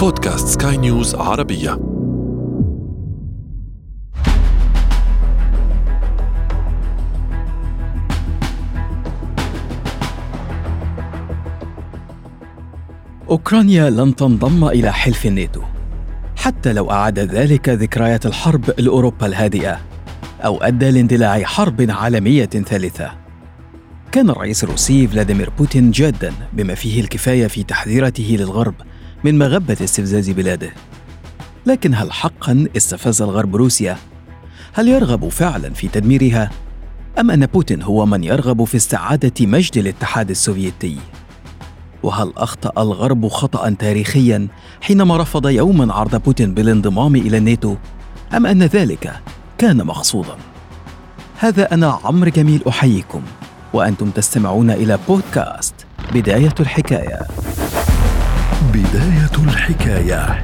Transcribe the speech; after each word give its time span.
بودكاست 0.00 0.62
سكاي 0.62 0.76
نيوز 0.76 1.14
عربية. 1.14 1.70
أوكرانيا 13.30 13.90
لن 13.90 14.16
تنضم 14.16 14.64
إلى 14.64 14.92
حلف 14.92 15.26
الناتو 15.26 15.62
حتى 16.36 16.72
لو 16.72 16.90
أعاد 16.90 17.18
ذلك 17.18 17.68
ذكريات 17.68 18.26
الحرب 18.26 18.70
لأوروبا 18.78 19.26
الهادئة 19.26 19.80
أو 20.44 20.62
أدى 20.62 20.90
لاندلاع 20.90 21.42
حرب 21.42 21.86
عالمية 21.90 22.44
ثالثة. 22.44 23.12
كان 24.12 24.30
الرئيس 24.30 24.64
الروسي 24.64 25.06
فلاديمير 25.06 25.50
بوتين 25.58 25.90
جادا 25.90 26.32
بما 26.52 26.74
فيه 26.74 27.00
الكفاية 27.00 27.46
في 27.46 27.62
تحذيراته 27.62 28.36
للغرب 28.40 28.74
من 29.24 29.38
مغبة 29.38 29.76
استفزاز 29.84 30.30
بلاده 30.30 30.70
لكن 31.66 31.94
هل 31.94 32.12
حقا 32.12 32.66
استفز 32.76 33.22
الغرب 33.22 33.56
روسيا؟ 33.56 33.96
هل 34.72 34.88
يرغب 34.88 35.28
فعلا 35.28 35.74
في 35.74 35.88
تدميرها؟ 35.88 36.50
أم 37.18 37.30
أن 37.30 37.46
بوتين 37.46 37.82
هو 37.82 38.06
من 38.06 38.24
يرغب 38.24 38.64
في 38.64 38.76
استعادة 38.76 39.46
مجد 39.46 39.78
الاتحاد 39.78 40.30
السوفيتي؟ 40.30 40.96
وهل 42.02 42.32
أخطأ 42.36 42.82
الغرب 42.82 43.28
خطأ 43.28 43.70
تاريخيا 43.70 44.48
حينما 44.80 45.16
رفض 45.16 45.48
يوما 45.48 45.94
عرض 45.94 46.22
بوتين 46.22 46.54
بالانضمام 46.54 47.16
إلى 47.16 47.36
الناتو؟ 47.36 47.76
أم 48.36 48.46
أن 48.46 48.62
ذلك 48.62 49.20
كان 49.58 49.86
مقصودا؟ 49.86 50.36
هذا 51.38 51.74
أنا 51.74 51.98
عمرو 52.04 52.30
جميل 52.30 52.62
أحييكم 52.68 53.22
وأنتم 53.72 54.10
تستمعون 54.10 54.70
إلى 54.70 54.98
بودكاست 55.08 55.74
بداية 56.14 56.54
الحكاية 56.60 57.20
بداية 58.72 59.44
الحكاية. 59.44 60.42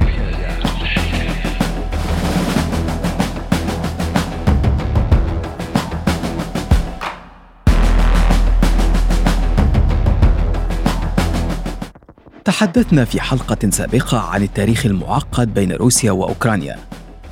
تحدثنا 12.45 13.05
في 13.05 13.21
حلقة 13.21 13.69
سابقة 13.69 14.19
عن 14.19 14.43
التاريخ 14.43 14.85
المعقد 14.85 15.53
بين 15.53 15.71
روسيا 15.71 16.11
وأوكرانيا. 16.11 16.75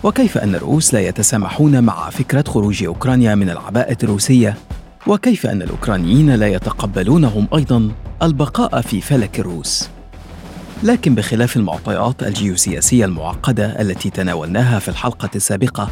وكيف 0.04 0.38
أن 0.38 0.56
الروس 0.56 0.94
لا 0.94 1.00
يتسامحون 1.00 1.84
مع 1.84 2.10
فكرة 2.10 2.44
خروج 2.48 2.84
أوكرانيا 2.84 3.36
من 3.36 3.50
العباءة 3.50 3.98
الروسية؟ 4.04 4.56
وكيف 5.08 5.46
أن 5.46 5.62
الأوكرانيين 5.62 6.36
لا 6.36 6.48
يتقبلونهم 6.48 7.48
أيضا 7.56 7.92
البقاء 8.22 8.82
في 8.82 9.02
فلك 9.02 9.40
الروس؟ 9.40 9.95
لكن 10.84 11.16
بخلاف 11.16 11.58
المعطيات 11.58 12.24
الجيوسياسية 12.24 13.06
المعقدة 13.06 13.82
التي 13.82 14.10
تناولناها 14.10 14.80
في 14.80 14.90
الحلقة 14.90 15.30
السابقة 15.36 15.90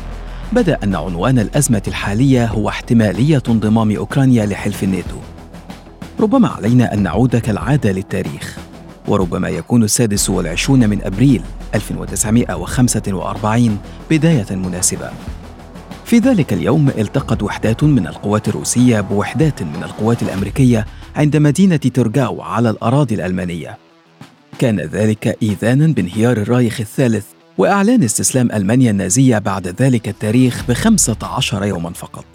بدأ 0.52 0.78
أن 0.84 0.96
عنوان 0.96 1.40
الأزمة 1.40 1.82
الحالية 1.88 2.46
هو 2.46 2.70
احتمالية 2.70 3.44
انضمام 3.50 3.96
أوكرانيا 3.96 4.46
لحلف 4.46 4.84
الناتو. 4.84 5.18
ربما 6.20 6.48
علينا 6.48 6.94
أن 6.94 7.04
نعود 7.04 7.36
كالعادة 7.36 7.92
للتاريخ 7.92 8.58
وربما 9.08 9.50
يكون 9.50 9.84
السادس 9.84 10.30
والعشرون 10.30 10.90
من 10.90 11.04
أبريل 11.04 11.42
1945 11.76 13.78
بداية 14.10 14.56
مناسبة. 14.56 15.10
في 16.06 16.18
ذلك 16.18 16.54
اليوم 16.54 16.90
التقت 16.90 17.44
وحدات 17.44 17.84
من 17.84 18.08
القوات 18.08 18.48
الروسية 18.48 19.02
بوحدات 19.02 19.64
من 19.64 19.84
القوات 19.84 20.24
الأمريكية 20.24 20.86
عند 21.16 21.38
مدينة 21.38 21.78
ترجاو 21.78 22.42
على 22.42 22.70
الأراضي 22.70 23.16
الألمانية. 23.16 23.83
كان 24.60 24.80
ذلك 24.80 25.38
إيذانا 25.44 25.88
بانهيار 25.88 26.38
الرايخ 26.38 26.80
الثالث 26.80 27.26
وإعلان 27.58 28.04
استسلام 28.04 28.52
ألمانيا 28.52 28.92
النازية 28.92 29.38
بعد 29.38 29.68
ذلك 29.68 30.10
التاريخ 30.10 30.64
بخمسة 30.70 31.18
عشر 31.24 31.66
يوما 31.66 31.90
فقط. 31.90 32.26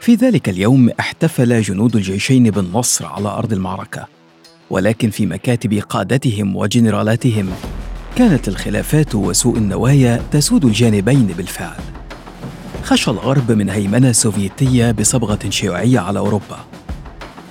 في 0.00 0.14
ذلك 0.14 0.48
اليوم 0.48 0.90
احتفل 1.00 1.62
جنود 1.62 1.96
الجيشين 1.96 2.50
بالنصر 2.50 3.06
على 3.06 3.28
أرض 3.28 3.52
المعركة 3.52 4.06
ولكن 4.70 5.10
في 5.10 5.26
مكاتب 5.26 5.74
قادتهم 5.74 6.56
وجنرالاتهم 6.56 7.50
كانت 8.16 8.48
الخلافات 8.48 9.14
وسوء 9.14 9.56
النوايا 9.58 10.22
تسود 10.32 10.64
الجانبين 10.64 11.26
بالفعل. 11.26 11.76
خشى 12.82 13.10
الغرب 13.10 13.52
من 13.52 13.70
هيمنة 13.70 14.12
سوفيتية 14.12 14.90
بصبغة 14.90 15.38
شيوعية 15.48 15.98
على 15.98 16.18
أوروبا. 16.18 16.64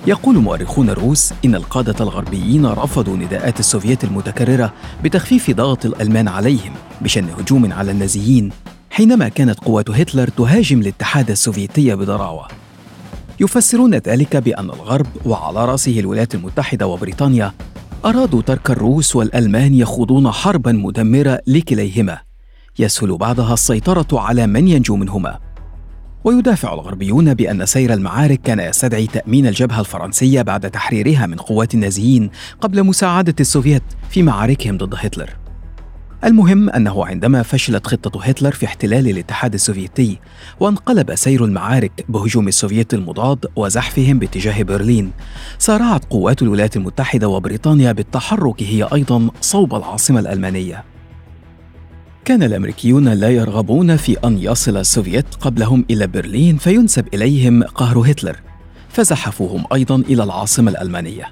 يقول 0.06 0.36
مؤرخون 0.36 0.90
الروس 0.90 1.32
إن 1.44 1.54
القادة 1.54 1.94
الغربيين 2.00 2.66
رفضوا 2.66 3.16
نداءات 3.16 3.60
السوفيت 3.60 4.04
المتكررة 4.04 4.72
بتخفيف 5.04 5.50
ضغط 5.50 5.86
الألمان 5.86 6.28
عليهم 6.28 6.72
بشن 7.00 7.28
هجوم 7.38 7.72
على 7.72 7.90
النازيين 7.90 8.50
حينما 8.90 9.28
كانت 9.28 9.60
قوات 9.60 9.90
هتلر 9.90 10.28
تهاجم 10.28 10.80
الاتحاد 10.80 11.30
السوفيتي 11.30 11.94
بضراوة. 11.94 12.48
يفسرون 13.40 13.94
ذلك 13.94 14.36
بأن 14.36 14.64
الغرب 14.64 15.06
وعلى 15.24 15.64
رأسه 15.64 16.00
الولايات 16.00 16.34
المتحدة 16.34 16.86
وبريطانيا 16.86 17.52
أرادوا 18.04 18.42
ترك 18.42 18.70
الروس 18.70 19.16
والألمان 19.16 19.74
يخوضون 19.74 20.30
حربا 20.30 20.72
مدمرة 20.72 21.40
لكليهما 21.46 22.18
يسهل 22.78 23.16
بعدها 23.16 23.54
السيطرة 23.54 24.20
على 24.20 24.46
من 24.46 24.68
ينجو 24.68 24.96
منهما 24.96 25.45
ويدافع 26.26 26.74
الغربيون 26.74 27.34
بأن 27.34 27.66
سير 27.66 27.92
المعارك 27.92 28.40
كان 28.42 28.60
يستدعي 28.60 29.06
تأمين 29.06 29.46
الجبهة 29.46 29.80
الفرنسية 29.80 30.42
بعد 30.42 30.70
تحريرها 30.70 31.26
من 31.26 31.36
قوات 31.36 31.74
النازيين 31.74 32.30
قبل 32.60 32.84
مساعدة 32.84 33.34
السوفيت 33.40 33.82
في 34.10 34.22
معاركهم 34.22 34.76
ضد 34.76 34.94
هتلر. 34.98 35.30
المهم 36.24 36.70
أنه 36.70 37.06
عندما 37.06 37.42
فشلت 37.42 37.86
خطة 37.86 38.22
هتلر 38.22 38.50
في 38.50 38.66
احتلال 38.66 39.08
الاتحاد 39.08 39.54
السوفيتي 39.54 40.18
وانقلب 40.60 41.14
سير 41.14 41.44
المعارك 41.44 42.04
بهجوم 42.08 42.48
السوفيت 42.48 42.94
المضاد 42.94 43.46
وزحفهم 43.56 44.18
باتجاه 44.18 44.62
برلين 44.62 45.12
سارعت 45.58 46.04
قوات 46.04 46.42
الولايات 46.42 46.76
المتحدة 46.76 47.28
وبريطانيا 47.28 47.92
بالتحرك 47.92 48.62
هي 48.62 48.88
أيضا 48.92 49.30
صوب 49.40 49.74
العاصمة 49.74 50.20
الألمانية 50.20 50.95
كان 52.26 52.42
الأمريكيون 52.42 53.08
لا 53.08 53.30
يرغبون 53.30 53.96
في 53.96 54.16
أن 54.24 54.38
يصل 54.38 54.76
السوفيت 54.76 55.34
قبلهم 55.34 55.84
إلى 55.90 56.06
برلين 56.06 56.56
فينسب 56.56 57.14
إليهم 57.14 57.62
قهر 57.62 58.10
هتلر 58.10 58.36
فزحفوا 58.88 59.42
هم 59.42 59.64
أيضا 59.74 59.96
إلى 59.96 60.22
العاصمة 60.22 60.70
الألمانية. 60.70 61.30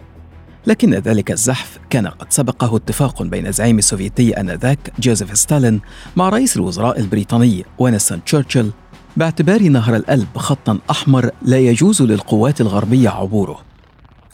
لكن 0.66 0.94
ذلك 0.94 1.30
الزحف 1.30 1.78
كان 1.90 2.06
قد 2.06 2.26
سبقه 2.32 2.76
اتفاق 2.76 3.22
بين 3.22 3.46
الزعيم 3.46 3.78
السوفيتي 3.78 4.40
آنذاك 4.40 4.92
جوزيف 4.98 5.38
ستالين 5.38 5.80
مع 6.16 6.28
رئيس 6.28 6.56
الوزراء 6.56 7.00
البريطاني 7.00 7.64
وينستون 7.78 8.24
تشرشل 8.24 8.70
باعتبار 9.16 9.62
نهر 9.62 9.96
الألب 9.96 10.28
خطا 10.36 10.78
أحمر 10.90 11.30
لا 11.42 11.58
يجوز 11.58 12.02
للقوات 12.02 12.60
الغربية 12.60 13.08
عبوره. 13.08 13.60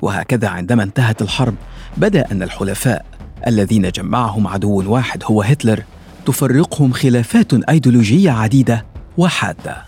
وهكذا 0.02 0.48
عندما 0.48 0.82
انتهت 0.82 1.22
الحرب 1.22 1.54
بدأ 1.96 2.32
أن 2.32 2.42
الحلفاء 2.42 3.06
الذين 3.46 3.90
جمعهم 3.90 4.46
عدو 4.46 4.92
واحد 4.92 5.22
هو 5.24 5.42
هتلر 5.42 5.84
تفرقهم 6.26 6.92
خلافات 6.92 7.54
أيديولوجية 7.54 8.30
عديدة 8.30 8.86
وحادة. 9.16 9.84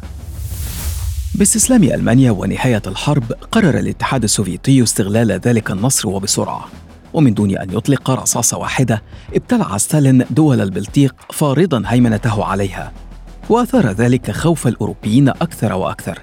باستسلام 1.35 1.83
ألمانيا 1.83 2.31
ونهاية 2.31 2.83
الحرب 2.87 3.33
قرر 3.53 3.79
الاتحاد 3.79 4.23
السوفيتي 4.23 4.83
استغلال 4.83 5.33
ذلك 5.33 5.71
النصر 5.71 6.09
وبسرعة. 6.09 6.69
ومن 7.13 7.35
دون 7.35 7.57
أن 7.57 7.71
يطلق 7.73 8.11
رصاصة 8.11 8.59
واحدة 8.59 9.03
ابتلع 9.35 9.77
ستالين 9.77 10.25
دول 10.31 10.61
البلطيق 10.61 11.15
فارضا 11.33 11.83
هيمنته 11.87 12.45
عليها. 12.45 12.93
وأثار 13.49 13.91
ذلك 13.91 14.31
خوف 14.31 14.67
الأوروبيين 14.67 15.29
أكثر 15.29 15.73
وأكثر. 15.73 16.19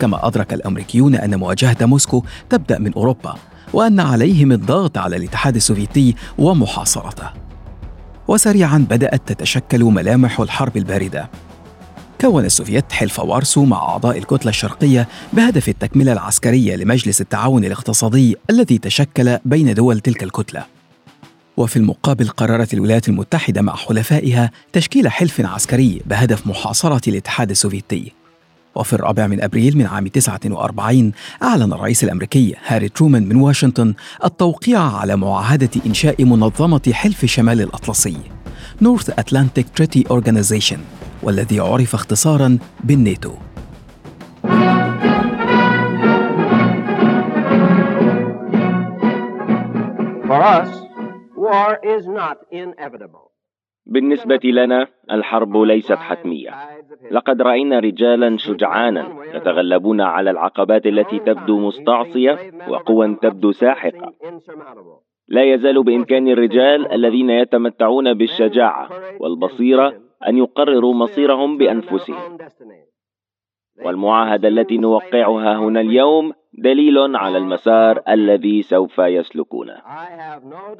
كما 0.00 0.26
أدرك 0.26 0.54
الأمريكيون 0.54 1.14
أن 1.14 1.38
مواجهة 1.38 1.76
موسكو 1.80 2.24
تبدأ 2.50 2.78
من 2.78 2.94
أوروبا 2.94 3.34
وأن 3.72 4.00
عليهم 4.00 4.52
الضغط 4.52 4.98
على 4.98 5.16
الاتحاد 5.16 5.56
السوفيتي 5.56 6.14
ومحاصرته. 6.38 7.43
وسريعا 8.28 8.86
بدأت 8.90 9.22
تتشكل 9.26 9.84
ملامح 9.84 10.40
الحرب 10.40 10.76
الباردة. 10.76 11.30
كون 12.20 12.44
السوفيت 12.44 12.92
حلف 12.92 13.20
وارسو 13.20 13.64
مع 13.64 13.76
أعضاء 13.76 14.18
الكتلة 14.18 14.50
الشرقية 14.50 15.08
بهدف 15.32 15.68
التكملة 15.68 16.12
العسكرية 16.12 16.76
لمجلس 16.76 17.20
التعاون 17.20 17.64
الاقتصادي 17.64 18.36
الذي 18.50 18.78
تشكل 18.78 19.38
بين 19.44 19.74
دول 19.74 20.00
تلك 20.00 20.22
الكتلة. 20.22 20.64
وفي 21.56 21.76
المقابل 21.76 22.28
قررت 22.28 22.74
الولايات 22.74 23.08
المتحدة 23.08 23.62
مع 23.62 23.76
حلفائها 23.76 24.50
تشكيل 24.72 25.08
حلف 25.08 25.40
عسكري 25.40 26.02
بهدف 26.06 26.46
محاصرة 26.46 27.08
الاتحاد 27.08 27.50
السوفيتي. 27.50 28.12
وفي 28.74 28.92
الرابع 28.92 29.26
من 29.26 29.42
أبريل 29.42 29.78
من 29.78 29.86
عام 29.86 30.06
49 30.06 31.12
أعلن 31.42 31.72
الرئيس 31.72 32.04
الأمريكي 32.04 32.54
هاري 32.66 32.88
ترومان 32.88 33.28
من 33.28 33.36
واشنطن 33.36 33.94
التوقيع 34.24 34.80
على 34.80 35.16
معاهدة 35.16 35.70
إنشاء 35.86 36.24
منظمة 36.24 36.92
حلف 36.92 37.24
شمال 37.24 37.60
الأطلسي 37.60 38.16
North 38.82 39.08
Atlantic 39.20 39.66
Treaty 39.76 40.02
Organization 40.10 40.78
والذي 41.22 41.60
عرف 41.60 41.94
اختصارا 41.94 42.58
بالناتو. 42.84 43.32
بالنسبة 53.86 54.40
لنا 54.44 54.86
الحرب 55.10 55.56
ليست 55.56 55.92
حتمية. 55.92 56.50
لقد 57.10 57.42
رأينا 57.42 57.78
رجالا 57.78 58.36
شجعانا 58.36 59.08
يتغلبون 59.34 60.00
على 60.00 60.30
العقبات 60.30 60.86
التي 60.86 61.18
تبدو 61.18 61.58
مستعصية 61.58 62.38
وقوى 62.68 63.16
تبدو 63.22 63.52
ساحقة. 63.52 64.12
لا 65.28 65.42
يزال 65.42 65.82
بإمكان 65.82 66.28
الرجال 66.28 66.92
الذين 66.92 67.30
يتمتعون 67.30 68.14
بالشجاعة 68.14 68.88
والبصيرة 69.20 69.94
أن 70.28 70.38
يقرروا 70.38 70.94
مصيرهم 70.94 71.58
بأنفسهم. 71.58 72.38
والمعاهدة 73.84 74.48
التي 74.48 74.78
نوقعها 74.78 75.56
هنا 75.56 75.80
اليوم 75.80 76.32
دليل 76.58 77.16
على 77.16 77.38
المسار 77.38 78.02
الذي 78.08 78.62
سوف 78.62 78.98
يسلكونه. 78.98 79.76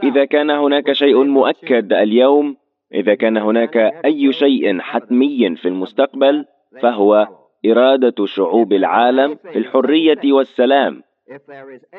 إذا 0.03 0.25
كان 0.25 0.51
هناك 0.51 0.93
شيء 0.93 1.25
مؤكد 1.25 1.93
اليوم 1.93 2.57
إذا 2.95 3.15
كان 3.15 3.37
هناك 3.37 3.77
أي 4.05 4.33
شيء 4.33 4.81
حتمي 4.81 5.57
في 5.57 5.69
المستقبل 5.69 6.45
فهو 6.83 7.29
إرادة 7.67 8.27
شعوب 8.27 8.73
العالم 8.73 9.37
في 9.53 9.59
الحرية 9.59 10.33
والسلام. 10.33 11.03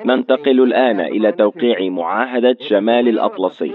ننتقل 0.05 0.61
الآن 0.63 0.99
إلى 0.99 1.31
توقيع 1.31 1.89
معاهدة 1.89 2.57
شمال 2.59 3.07
الأطلسي. 3.07 3.73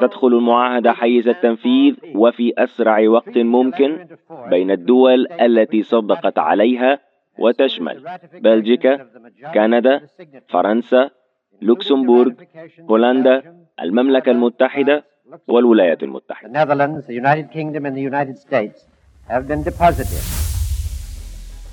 تدخل 0.00 0.28
المعاهدة 0.28 0.92
حيز 0.92 1.28
التنفيذ 1.28 1.94
وفي 2.14 2.52
أسرع 2.58 3.08
وقت 3.08 3.38
ممكن 3.38 4.06
بين 4.50 4.70
الدول 4.70 5.26
التي 5.40 5.82
صدقت 5.82 6.38
عليها 6.38 6.98
وتشمل 7.38 8.04
بلجيكا، 8.34 9.06
كندا، 9.54 10.00
فرنسا، 10.48 11.10
لوكسمبورغ، 11.62 12.32
هولندا، 12.90 13.42
المملكة 13.82 14.30
المتحدة 14.30 15.04
والولايات 15.48 16.02
المتحدة. 16.02 16.48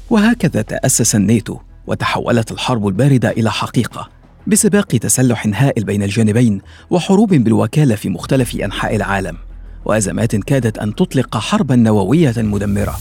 وهكذا 0.10 0.62
تأسس 0.62 1.16
الناتو 1.16 1.58
وتحولت 1.88 2.52
الحرب 2.52 2.88
الباردة 2.88 3.32
إلى 3.32 3.52
حقيقة 3.52 4.10
بسباق 4.48 4.88
تسلح 4.88 5.48
هائل 5.54 5.84
بين 5.84 6.04
الجانبين 6.04 6.62
وحروب 6.90 7.34
بالوكالة 7.34 7.96
في 7.96 8.10
مختلف 8.10 8.56
أنحاء 8.56 8.96
العالم 8.96 9.38
وأزمات 9.86 10.36
كادت 10.36 10.78
أن 10.78 10.96
تطلق 10.96 11.38
حربا 11.38 11.76
نووية 11.76 12.34
مدمرة. 12.38 12.96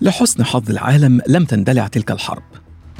لحسن 0.00 0.44
حظ 0.44 0.70
العالم 0.70 1.20
لم 1.28 1.44
تندلع 1.44 1.86
تلك 1.86 2.10
الحرب 2.10 2.42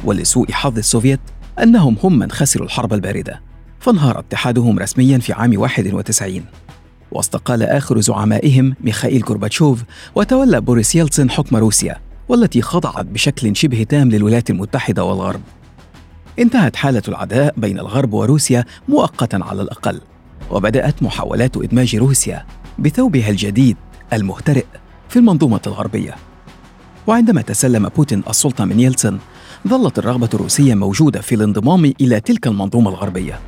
ولسوء 0.04 0.52
حظ 0.52 0.78
السوفيت 0.78 1.20
أنهم 1.62 1.96
هم 2.02 2.19
من 2.19 2.31
خسروا 2.31 2.66
الحرب 2.66 2.92
الباردة. 2.92 3.40
فانهار 3.86 4.18
اتحادهم 4.18 4.78
رسميا 4.78 5.18
في 5.18 5.32
عام 5.32 5.58
91 5.58 6.44
واستقال 7.12 7.62
آخر 7.62 8.00
زعمائهم 8.00 8.74
ميخائيل 8.80 9.24
غورباتشوف 9.24 9.82
وتولى 10.14 10.60
بوريس 10.60 10.94
يلتسن 10.94 11.30
حكم 11.30 11.56
روسيا 11.56 11.96
والتي 12.28 12.62
خضعت 12.62 13.06
بشكل 13.06 13.56
شبه 13.56 13.82
تام 13.82 14.10
للولايات 14.10 14.50
المتحدة 14.50 15.04
والغرب. 15.04 15.40
انتهت 16.38 16.76
حالة 16.76 17.02
العداء 17.08 17.54
بين 17.56 17.78
الغرب 17.78 18.12
وروسيا 18.12 18.64
مؤقتا 18.88 19.38
على 19.42 19.62
الأقل 19.62 20.00
وبدأت 20.50 21.02
محاولات 21.02 21.56
إدماج 21.56 21.96
روسيا 21.96 22.46
بثوبها 22.78 23.30
الجديد 23.30 23.76
المهترئ 24.12 24.64
في 25.08 25.18
المنظومة 25.18 25.60
الغربية. 25.66 26.14
وعندما 27.06 27.42
تسلم 27.42 27.88
بوتين 27.88 28.22
السلطة 28.28 28.64
من 28.64 28.80
يلتسن 28.80 29.18
ظلت 29.68 29.98
الرغبة 29.98 30.28
الروسية 30.34 30.74
موجودة 30.74 31.20
في 31.20 31.34
الانضمام 31.34 31.92
إلى 32.00 32.20
تلك 32.20 32.46
المنظومة 32.46 32.90
الغربية. 32.90 33.40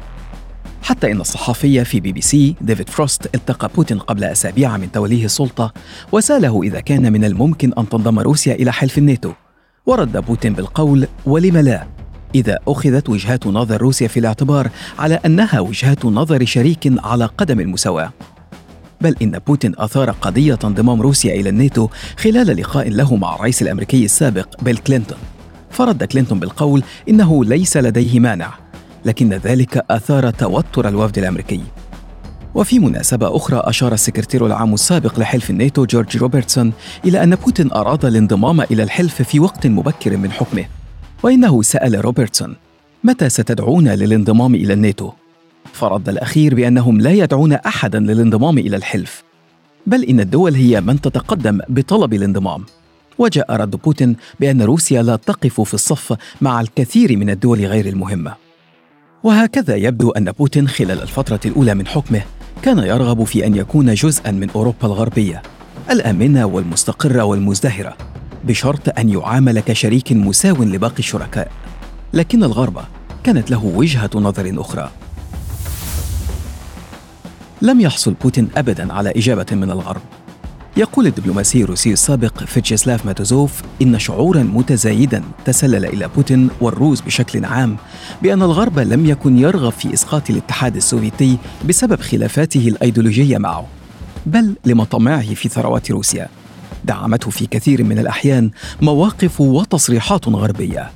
حتى 0.82 1.12
إن 1.12 1.20
الصحفي 1.20 1.84
في 1.84 2.00
بي 2.00 2.12
بي 2.12 2.20
سي 2.20 2.54
ديفيد 2.60 2.88
فروست 2.88 3.34
التقى 3.34 3.70
بوتين 3.76 3.98
قبل 3.98 4.24
أسابيع 4.24 4.76
من 4.76 4.92
توليه 4.92 5.24
السلطة 5.24 5.72
وسأله 6.12 6.62
إذا 6.62 6.80
كان 6.80 7.12
من 7.12 7.24
الممكن 7.24 7.72
أن 7.78 7.88
تنضم 7.88 8.18
روسيا 8.18 8.54
إلى 8.54 8.72
حلف 8.72 8.98
الناتو. 8.98 9.32
ورد 9.86 10.16
بوتين 10.16 10.52
بالقول 10.52 11.06
ولم 11.26 11.56
لا؟ 11.56 11.86
إذا 12.34 12.58
أخذت 12.68 13.08
وجهات 13.08 13.46
نظر 13.46 13.80
روسيا 13.80 14.08
في 14.08 14.20
الاعتبار 14.20 14.70
على 14.98 15.14
أنها 15.26 15.60
وجهات 15.60 16.04
نظر 16.04 16.44
شريك 16.44 16.92
على 17.04 17.24
قدم 17.24 17.60
المساواة. 17.60 18.12
بل 19.00 19.16
إن 19.22 19.38
بوتين 19.46 19.72
أثار 19.78 20.10
قضية 20.10 20.58
انضمام 20.64 21.02
روسيا 21.02 21.34
إلى 21.34 21.48
الناتو 21.48 21.88
خلال 22.16 22.56
لقاء 22.56 22.88
له 22.88 23.16
مع 23.16 23.34
الرئيس 23.34 23.62
الأمريكي 23.62 24.04
السابق 24.04 24.62
بيل 24.62 24.76
كلينتون. 24.76 25.18
فرد 25.70 26.04
كلينتون 26.04 26.40
بالقول 26.40 26.82
إنه 27.08 27.44
ليس 27.44 27.76
لديه 27.76 28.20
مانع. 28.20 28.67
لكن 29.04 29.32
ذلك 29.32 29.84
أثار 29.90 30.30
توتر 30.30 30.88
الوفد 30.88 31.18
الأمريكي. 31.18 31.60
وفي 32.54 32.78
مناسبة 32.78 33.36
أخرى 33.36 33.62
أشار 33.64 33.92
السكرتير 33.92 34.46
العام 34.46 34.74
السابق 34.74 35.20
لحلف 35.20 35.50
الناتو 35.50 35.84
جورج 35.84 36.16
روبرتسون 36.16 36.72
إلى 37.04 37.22
أن 37.22 37.34
بوتين 37.34 37.72
أراد 37.72 38.04
الانضمام 38.04 38.60
إلى 38.60 38.82
الحلف 38.82 39.22
في 39.22 39.40
وقت 39.40 39.66
مبكر 39.66 40.16
من 40.16 40.32
حكمه 40.32 40.64
وإنه 41.22 41.62
سأل 41.62 42.04
روبرتسون 42.04 42.56
متى 43.04 43.28
ستدعون 43.28 43.88
للانضمام 43.88 44.54
إلى 44.54 44.72
الناتو؟ 44.72 45.12
فرد 45.72 46.08
الأخير 46.08 46.54
بأنهم 46.54 47.00
لا 47.00 47.10
يدعون 47.10 47.52
أحدا 47.52 47.98
للانضمام 47.98 48.58
إلى 48.58 48.76
الحلف 48.76 49.22
بل 49.86 50.04
إن 50.04 50.20
الدول 50.20 50.54
هي 50.54 50.80
من 50.80 51.00
تتقدم 51.00 51.60
بطلب 51.68 52.14
الانضمام. 52.14 52.64
وجاء 53.18 53.56
رد 53.56 53.76
بوتين 53.76 54.16
بأن 54.40 54.62
روسيا 54.62 55.02
لا 55.02 55.16
تقف 55.16 55.60
في 55.60 55.74
الصف 55.74 56.16
مع 56.40 56.60
الكثير 56.60 57.16
من 57.16 57.30
الدول 57.30 57.66
غير 57.66 57.86
المهمة. 57.86 58.47
وهكذا 59.28 59.76
يبدو 59.76 60.10
أن 60.10 60.32
بوتين 60.32 60.68
خلال 60.68 61.02
الفترة 61.02 61.40
الأولى 61.44 61.74
من 61.74 61.86
حكمه 61.86 62.22
كان 62.62 62.78
يرغب 62.78 63.24
في 63.24 63.46
أن 63.46 63.54
يكون 63.54 63.94
جزءا 63.94 64.30
من 64.30 64.50
أوروبا 64.50 64.86
الغربية 64.86 65.42
الآمنة 65.90 66.44
والمستقرة 66.44 67.22
والمزدهرة 67.22 67.96
بشرط 68.44 68.98
أن 68.98 69.08
يعامل 69.08 69.60
كشريك 69.60 70.12
مساو 70.12 70.62
لباقي 70.62 70.98
الشركاء. 70.98 71.50
لكن 72.12 72.44
الغرب 72.44 72.80
كانت 73.24 73.50
له 73.50 73.64
وجهة 73.64 74.10
نظر 74.14 74.60
أخرى. 74.60 74.90
لم 77.62 77.80
يحصل 77.80 78.14
بوتين 78.14 78.48
أبدا 78.56 78.92
على 78.92 79.10
إجابة 79.10 79.46
من 79.52 79.70
الغرب. 79.70 80.02
يقول 80.78 81.06
الدبلوماسي 81.06 81.62
الروسي 81.62 81.92
السابق 81.92 82.38
فيتشيسلاف 82.38 83.06
ماتوزوف 83.06 83.62
إن 83.82 83.98
شعورا 83.98 84.42
متزايدا 84.42 85.22
تسلل 85.44 85.84
إلى 85.84 86.08
بوتين 86.16 86.50
والروس 86.60 87.00
بشكل 87.00 87.44
عام 87.44 87.76
بأن 88.22 88.42
الغرب 88.42 88.78
لم 88.78 89.06
يكن 89.06 89.38
يرغب 89.38 89.72
في 89.72 89.92
إسقاط 89.94 90.30
الاتحاد 90.30 90.76
السوفيتي 90.76 91.38
بسبب 91.68 92.00
خلافاته 92.00 92.68
الأيديولوجية 92.68 93.38
معه 93.38 93.66
بل 94.26 94.56
لمطمعه 94.64 95.34
في 95.34 95.48
ثروات 95.48 95.90
روسيا. 95.90 96.28
دعمته 96.84 97.30
في 97.30 97.46
كثير 97.46 97.84
من 97.84 97.98
الأحيان 97.98 98.50
مواقف 98.82 99.40
وتصريحات 99.40 100.28
غربية. 100.28 100.90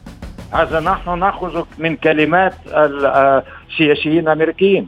هذا 0.53 0.81
نحن 0.81 1.19
نأخذ 1.19 1.62
من 1.79 1.97
كلمات 1.97 2.55
السياسيين 2.67 4.29
الأمريكيين 4.29 4.87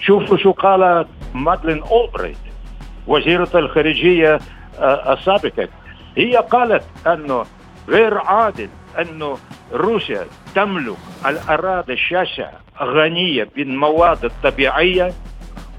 شوفوا 0.00 0.36
شو 0.36 0.52
قالت 0.52 1.08
مادلين 1.34 1.82
أولبريت. 1.82 2.47
وزيرة 3.08 3.50
الخارجية 3.54 4.38
آه، 4.78 5.12
السابقة. 5.12 5.68
هي 6.16 6.36
قالت 6.36 6.84
أنه 7.06 7.44
غير 7.88 8.18
عادل 8.18 8.68
أنه 8.98 9.38
روسيا 9.72 10.26
تملك 10.54 10.96
الأراضي 11.26 11.92
الشاسعة 11.92 12.52
غنية 12.82 13.48
بالمواد 13.56 14.24
الطبيعية 14.24 15.12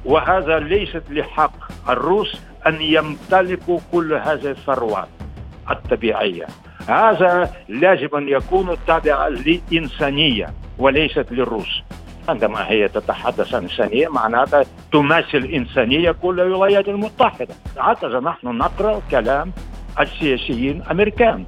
وهذا 0.06 0.60
ليست 0.60 1.04
لحق 1.10 1.52
الروس 1.90 2.42
أن 2.68 2.82
يمتلكوا 2.82 3.80
كل 3.92 4.14
هذه 4.14 4.52
الثروات 4.52 5.08
الطبيعية. 5.70 6.46
هذا 6.88 7.54
يجب 7.70 8.16
أن 8.16 8.30
يكون 8.30 8.76
تابعا 8.88 9.30
للإنسانية 9.30 10.54
وليست 10.78 11.26
للروس. 11.32 11.82
عندما 12.30 12.70
هي 12.70 12.88
تتحدث 12.88 13.54
عن 13.54 13.64
إنسانية 13.64 14.08
معناتها 14.08 14.66
تمثل 14.94 15.46
إنسانية 15.54 16.12
كل 16.12 16.40
الولايات 16.40 16.88
المتحدة. 16.88 17.56
هكذا 17.78 18.20
نحن 18.20 18.48
نقرأ 18.48 19.02
كلام 19.12 19.52
السياسيين 20.00 20.82
الأمريكان 20.82 21.46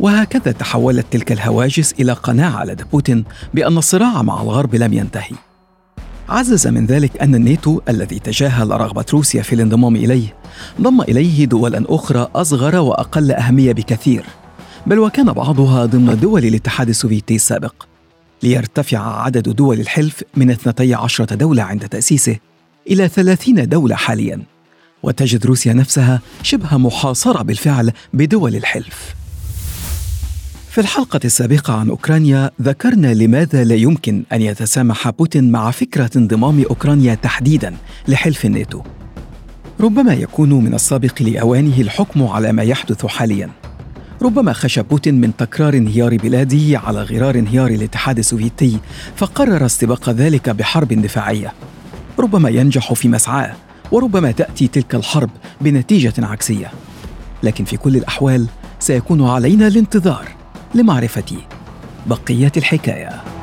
وهكذا 0.00 0.52
تحولت 0.52 1.06
تلك 1.10 1.32
الهواجس 1.32 1.92
إلى 2.00 2.12
قناعة 2.12 2.64
لدى 2.64 2.84
بوتين 2.92 3.24
بأن 3.54 3.78
الصراع 3.78 4.22
مع 4.22 4.42
الغرب 4.42 4.74
لم 4.74 4.92
ينتهي. 4.92 5.36
عزز 6.28 6.66
من 6.66 6.86
ذلك 6.86 7.22
أن 7.22 7.34
الناتو 7.34 7.80
الذي 7.88 8.18
تجاهل 8.18 8.70
رغبة 8.70 9.04
روسيا 9.12 9.42
في 9.42 9.54
الانضمام 9.54 9.96
إليه 9.96 10.36
ضم 10.80 11.00
إليه 11.00 11.44
دولا 11.44 11.84
أخرى 11.88 12.28
أصغر 12.34 12.76
وأقل 12.76 13.32
أهمية 13.32 13.72
بكثير. 13.72 14.24
بل 14.86 14.98
وكان 14.98 15.32
بعضها 15.32 15.86
ضمن 15.86 16.18
دول 16.20 16.44
الاتحاد 16.44 16.88
السوفيتي 16.88 17.34
السابق. 17.34 17.93
ليرتفع 18.42 19.22
عدد 19.22 19.48
دول 19.48 19.80
الحلف 19.80 20.22
من 20.36 20.50
12 20.50 21.24
دولة 21.24 21.62
عند 21.62 21.88
تأسيسه 21.88 22.36
إلى 22.90 23.08
30 23.08 23.68
دولة 23.68 23.96
حالياً 23.96 24.42
وتجد 25.04 25.46
روسيا 25.46 25.72
نفسها 25.72 26.20
شبه 26.42 26.76
محاصرة 26.76 27.42
بالفعل 27.42 27.92
بدول 28.12 28.56
الحلف. 28.56 29.14
في 30.70 30.80
الحلقة 30.80 31.20
السابقة 31.24 31.74
عن 31.74 31.88
أوكرانيا 31.88 32.50
ذكرنا 32.62 33.14
لماذا 33.14 33.64
لا 33.64 33.74
يمكن 33.74 34.24
أن 34.32 34.42
يتسامح 34.42 35.10
بوتين 35.10 35.50
مع 35.50 35.70
فكرة 35.70 36.10
انضمام 36.16 36.64
أوكرانيا 36.70 37.14
تحديدا 37.14 37.76
لحلف 38.08 38.44
الناتو. 38.44 38.82
ربما 39.80 40.14
يكون 40.14 40.52
من 40.52 40.74
السابق 40.74 41.22
لأوانه 41.22 41.80
الحكم 41.80 42.22
على 42.22 42.52
ما 42.52 42.62
يحدث 42.62 43.06
حاليا. 43.06 43.50
ربما 44.24 44.52
خشى 44.52 44.82
بوتين 44.82 45.20
من 45.20 45.36
تكرار 45.36 45.74
انهيار 45.74 46.16
بلاده 46.16 46.78
على 46.78 47.02
غرار 47.02 47.34
انهيار 47.34 47.66
الاتحاد 47.66 48.18
السوفيتي 48.18 48.78
فقرر 49.16 49.66
استباق 49.66 50.10
ذلك 50.10 50.50
بحرب 50.50 50.88
دفاعية. 50.88 51.52
ربما 52.18 52.48
ينجح 52.48 52.92
في 52.92 53.08
مسعاه 53.08 53.54
وربما 53.92 54.30
تأتي 54.30 54.68
تلك 54.68 54.94
الحرب 54.94 55.30
بنتيجة 55.60 56.12
عكسية. 56.18 56.70
لكن 57.42 57.64
في 57.64 57.76
كل 57.76 57.96
الأحوال 57.96 58.46
سيكون 58.78 59.28
علينا 59.28 59.66
الانتظار 59.66 60.28
لمعرفة 60.74 61.36
بقية 62.06 62.52
الحكاية. 62.56 63.33